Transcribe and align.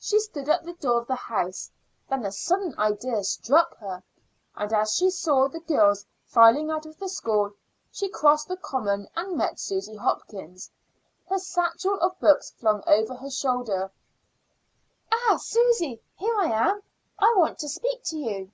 She 0.00 0.18
stood 0.18 0.48
at 0.48 0.64
the 0.64 0.72
door 0.72 1.00
of 1.00 1.06
the 1.06 1.14
house; 1.14 1.70
then 2.08 2.26
a 2.26 2.32
sudden 2.32 2.76
idea 2.76 3.22
struck 3.22 3.76
her, 3.76 4.02
and 4.56 4.72
as 4.72 4.96
she 4.96 5.10
saw 5.10 5.46
the 5.46 5.60
girls; 5.60 6.04
filing 6.26 6.72
out 6.72 6.86
of 6.86 6.98
the 6.98 7.08
school, 7.08 7.52
she 7.92 8.08
crossed 8.08 8.48
the 8.48 8.56
common 8.56 9.06
and 9.14 9.36
met 9.36 9.60
Susy 9.60 9.94
Hopkins, 9.94 10.72
her 11.28 11.38
satchel 11.38 12.00
of 12.00 12.18
books 12.18 12.50
flung 12.50 12.80
across 12.84 13.20
her 13.20 13.30
shoulder. 13.30 13.92
"Ah, 15.12 15.36
Susy, 15.40 16.02
here 16.16 16.34
I 16.36 16.46
am. 16.46 16.82
I 17.20 17.32
want 17.36 17.60
to 17.60 17.68
speak 17.68 18.02
to 18.06 18.18
you." 18.18 18.50